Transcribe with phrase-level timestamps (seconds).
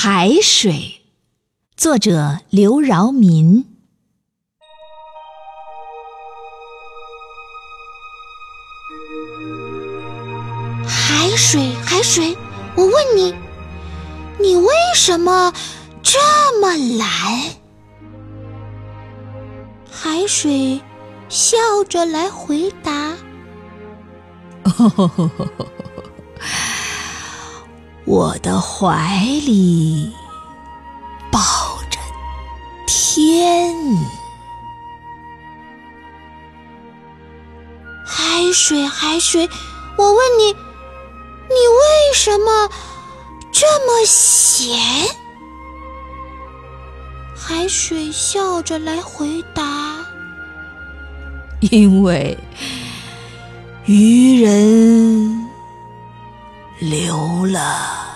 [0.00, 1.00] 海水，
[1.76, 3.66] 作者刘饶民。
[10.86, 12.36] 海水，海水，
[12.76, 13.34] 我问你，
[14.38, 15.52] 你为什么
[16.00, 16.16] 这
[16.60, 17.08] 么蓝？
[19.90, 20.80] 海水
[21.28, 21.56] 笑
[21.88, 23.16] 着来回答
[28.08, 30.10] ：“我的怀里
[31.30, 31.38] 抱
[31.90, 31.98] 着
[32.86, 33.76] 天。”
[38.06, 39.46] 海水，海水，
[39.98, 40.54] 我问你，你
[41.50, 42.70] 为什么
[43.52, 44.78] 这么咸？
[47.36, 49.98] 海水笑着来回答
[51.70, 52.38] ：“因为
[53.84, 55.46] 渔人
[56.78, 58.07] 流了。”